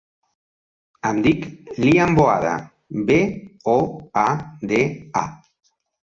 Em 1.09 1.19
dic 1.27 1.45
Lian 1.83 2.15
Boada: 2.21 2.55
be, 3.11 3.19
o, 3.75 3.77
a, 4.25 4.27
de, 4.73 4.83
a. 5.25 5.25